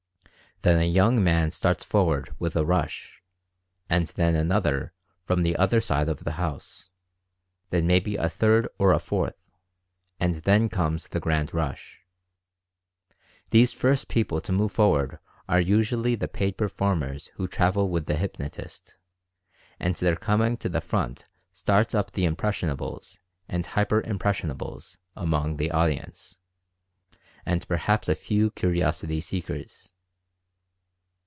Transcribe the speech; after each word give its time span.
Then 0.63 0.79
a 0.79 0.83
young 0.87 1.23
man 1.23 1.49
starts 1.49 1.83
for 1.83 2.05
ward 2.05 2.35
with 2.37 2.55
a 2.55 2.63
rush, 2.63 3.19
and 3.89 4.05
then 4.09 4.35
another 4.35 4.93
from 5.23 5.41
the 5.41 5.55
other 5.55 5.81
side 5.81 6.07
of 6.07 6.23
the 6.23 6.33
house. 6.33 6.87
Then 7.71 7.87
maybe 7.87 8.15
a 8.15 8.29
third 8.29 8.67
or 8.77 8.93
a 8.93 8.99
fourth— 8.99 9.33
and 10.19 10.35
then 10.35 10.69
comes 10.69 11.07
the 11.07 11.19
grand 11.19 11.51
rush. 11.51 12.03
These 13.49 13.73
first 13.73 14.07
people 14.07 14.39
to 14.39 14.51
move 14.51 14.71
forward 14.71 15.17
are 15.49 15.59
usually 15.59 16.13
the 16.13 16.27
paid 16.27 16.57
performers 16.57 17.31
who 17.37 17.47
travel 17.47 17.89
with 17.89 18.05
the 18.05 18.15
hypnotist, 18.15 18.97
and 19.79 19.95
their 19.95 20.15
coming 20.15 20.57
to 20.57 20.69
the 20.69 20.79
front 20.79 21.25
starts 21.51 21.95
up 21.95 22.11
the" 22.11 22.25
impressionable 22.25 22.99
s" 23.01 23.17
and 23.49 23.65
u 23.65 23.71
hyper 23.71 24.01
im 24.01 24.19
pressionables 24.19 24.97
,> 24.19 24.97
among 25.25 25.57
the 25.57 25.71
audience, 25.71 26.37
and 27.47 27.67
perhaps 27.67 28.07
a 28.07 28.13
few 28.13 28.51
curiosity 28.51 29.19
seekers. 29.19 29.87